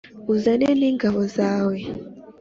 [0.33, 1.77] uzane n'ingabo zawe